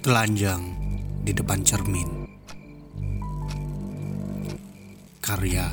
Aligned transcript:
Telanjang 0.00 0.64
di 1.20 1.36
depan 1.36 1.60
cermin. 1.60 2.24
Karya 5.20 5.68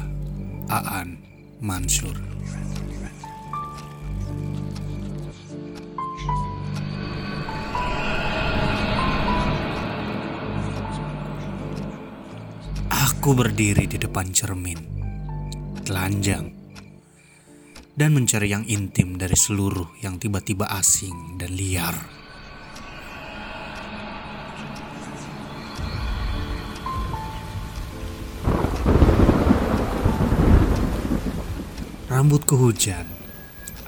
Aan 0.68 1.16
Mansur. 1.64 2.12
Aku 12.92 13.32
berdiri 13.32 13.88
di 13.88 13.96
depan 13.96 14.36
cermin, 14.36 14.76
telanjang, 15.88 16.52
dan 17.96 18.12
mencari 18.12 18.52
yang 18.52 18.68
intim 18.68 19.16
dari 19.16 19.40
seluruh 19.40 20.04
yang 20.04 20.20
tiba-tiba 20.20 20.68
asing 20.68 21.40
dan 21.40 21.56
liar. 21.56 22.17
Rambutku 32.18 32.58
hujan 32.58 33.06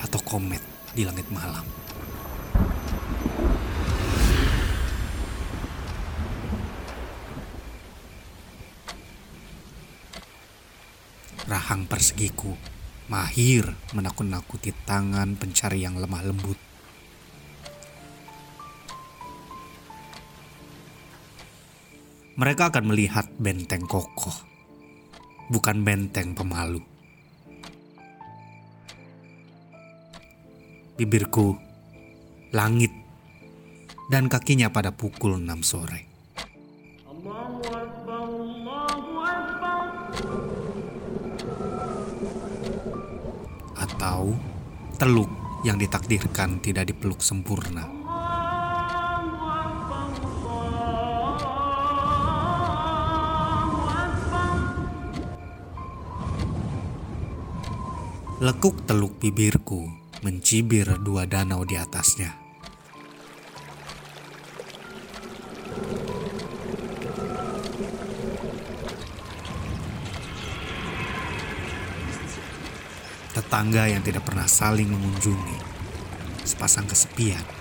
atau 0.06 0.22
komet 0.22 0.62
di 0.94 1.02
langit 1.02 1.26
malam. 1.34 1.66
Rahang 11.50 11.90
persegiku 11.90 12.54
mahir 13.10 13.74
menakut-nakuti 13.98 14.78
tangan 14.86 15.34
pencari 15.34 15.82
yang 15.82 15.98
lemah 15.98 16.22
lembut. 16.22 16.62
Mereka 22.38 22.70
akan 22.70 22.94
melihat 22.94 23.26
benteng 23.42 23.90
kokoh, 23.90 24.38
bukan 25.50 25.82
benteng 25.82 26.38
pemalu. 26.38 26.99
Bibirku, 31.00 31.56
langit, 32.52 32.92
dan 34.12 34.28
kakinya 34.28 34.68
pada 34.68 34.92
pukul 34.92 35.40
6 35.40 35.64
sore. 35.64 36.04
Atau 43.80 44.36
teluk 45.00 45.32
yang 45.64 45.80
ditakdirkan 45.80 46.60
tidak 46.60 46.92
dipeluk 46.92 47.24
sempurna. 47.24 47.88
Lekuk 58.40 58.84
teluk 58.84 59.16
bibirku 59.20 59.99
mencibir 60.20 60.86
dua 61.00 61.24
danau 61.24 61.64
di 61.64 61.80
atasnya. 61.80 62.36
Tetangga 73.32 73.88
yang 73.88 74.04
tidak 74.04 74.28
pernah 74.28 74.50
saling 74.50 74.92
mengunjungi, 74.92 75.58
sepasang 76.44 76.84
kesepian. 76.90 77.59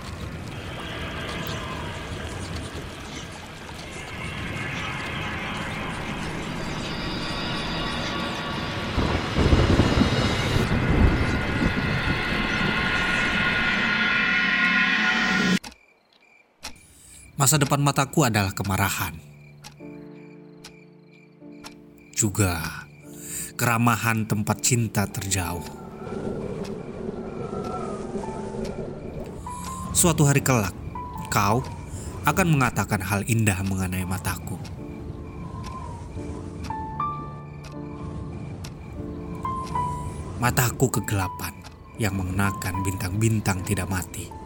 Masa 17.39 17.55
depan 17.55 17.79
mataku 17.79 18.27
adalah 18.27 18.51
kemarahan. 18.51 19.15
Juga 22.11 22.83
keramahan 23.55 24.27
tempat 24.27 24.59
cinta 24.59 25.07
terjauh. 25.07 25.63
Suatu 29.95 30.27
hari 30.27 30.43
kelak, 30.43 30.75
kau 31.31 31.63
akan 32.27 32.47
mengatakan 32.59 32.99
hal 32.99 33.23
indah 33.23 33.63
mengenai 33.63 34.03
mataku. 34.03 34.59
Mataku 40.43 40.91
kegelapan 40.91 41.55
yang 41.95 42.19
mengenakan 42.19 42.83
bintang-bintang 42.83 43.63
tidak 43.63 43.87
mati. 43.87 44.38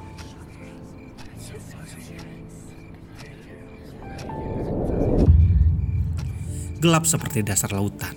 Gelap 6.84 7.08
seperti 7.08 7.48
dasar 7.48 7.72
lautan. 7.72 8.12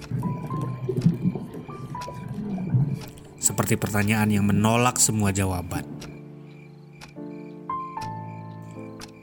Seperti 3.38 3.78
pertanyaan 3.78 4.26
yang 4.26 4.42
menolak 4.42 4.98
semua 4.98 5.30
jawaban. 5.30 5.86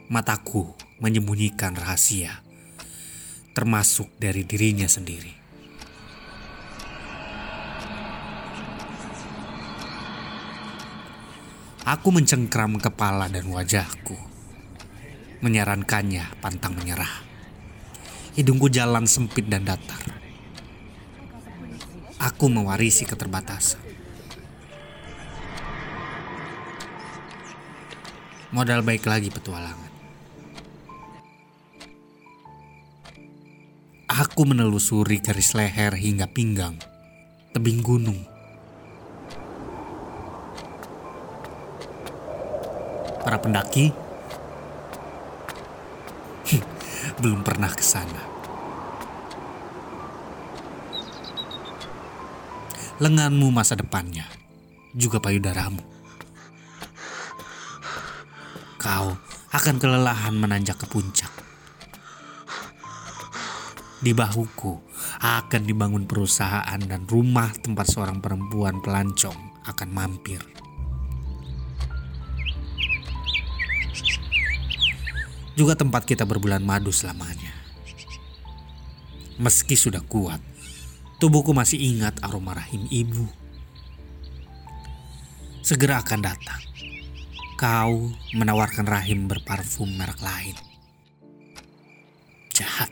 Mataku 0.08 0.72
menyembunyikan 0.96 1.76
rahasia, 1.76 2.40
termasuk 3.52 4.08
dari 4.16 4.48
dirinya 4.48 4.88
sendiri. 4.88 5.36
Aku 11.84 12.08
mencengkram 12.16 12.80
kepala 12.80 13.28
dan 13.28 13.44
wajahku, 13.52 14.16
menyarankannya 15.44 16.32
pantang 16.40 16.80
menyerah 16.80 17.23
hidungku 18.34 18.66
jalan 18.66 19.06
sempit 19.06 19.46
dan 19.46 19.62
datar. 19.62 20.02
Aku 22.18 22.50
mewarisi 22.50 23.06
keterbatasan. 23.06 23.78
Modal 28.54 28.86
baik 28.86 29.02
lagi 29.06 29.34
petualangan. 29.34 29.92
Aku 34.14 34.46
menelusuri 34.46 35.18
garis 35.18 35.58
leher 35.58 35.98
hingga 35.98 36.30
pinggang, 36.30 36.78
tebing 37.50 37.82
gunung. 37.82 38.22
Para 43.26 43.42
pendaki 43.42 43.90
belum 47.18 47.42
pernah 47.42 47.72
ke 47.72 47.84
sana. 47.84 48.22
Lenganmu 53.02 53.50
masa 53.50 53.74
depannya, 53.74 54.22
juga 54.94 55.18
payudaramu. 55.18 55.82
Kau 58.78 59.18
akan 59.50 59.76
kelelahan 59.82 60.38
menanjak 60.38 60.78
ke 60.78 60.86
puncak. 60.86 61.32
Di 63.98 64.14
bahuku 64.14 64.78
akan 65.24 65.62
dibangun 65.64 66.04
perusahaan 66.04 66.78
dan 66.84 67.08
rumah 67.08 67.50
tempat 67.56 67.88
seorang 67.88 68.20
perempuan 68.22 68.78
pelancong 68.78 69.64
akan 69.64 69.88
mampir. 69.90 70.53
Juga 75.54 75.78
tempat 75.78 76.02
kita 76.02 76.26
berbulan 76.26 76.62
madu 76.62 76.90
selamanya. 76.90 77.50
Meski 79.38 79.74
sudah 79.74 80.02
kuat, 80.06 80.38
tubuhku 81.18 81.50
masih 81.50 81.78
ingat 81.78 82.18
aroma 82.22 82.54
rahim 82.54 82.86
ibu. 82.90 83.26
Segera 85.64 86.02
akan 86.02 86.20
datang. 86.22 86.62
Kau 87.54 88.10
menawarkan 88.34 88.84
rahim 88.84 89.30
berparfum 89.30 89.88
merek 89.94 90.20
lain. 90.20 90.58
Jahat 92.54 92.90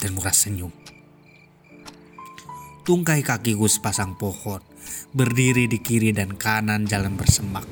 dan 0.00 0.16
murah 0.16 0.34
senyum. 0.34 0.72
Tungkai 2.84 3.24
kakiku 3.24 3.64
sepasang 3.64 4.12
pohon, 4.20 4.60
berdiri 5.16 5.64
di 5.64 5.80
kiri 5.80 6.12
dan 6.12 6.36
kanan 6.36 6.84
jalan 6.84 7.16
bersemak. 7.16 7.64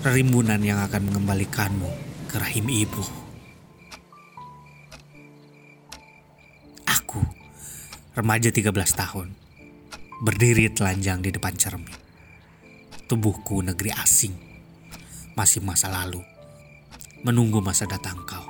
Rimbunan 0.00 0.64
yang 0.64 0.80
akan 0.80 1.12
mengembalikanmu 1.12 1.92
ke 2.24 2.40
rahim 2.40 2.72
ibu. 2.72 3.04
Aku, 6.88 7.20
remaja 8.16 8.48
13 8.48 8.72
tahun, 8.96 9.36
berdiri 10.24 10.72
telanjang 10.72 11.20
di 11.20 11.28
depan 11.28 11.52
cermin. 11.52 11.92
Tubuhku 13.12 13.60
negeri 13.60 13.92
asing, 13.92 14.32
masih 15.36 15.60
masa 15.60 15.92
lalu, 15.92 16.24
menunggu 17.20 17.60
masa 17.60 17.84
datang 17.84 18.24
kau. 18.24 18.49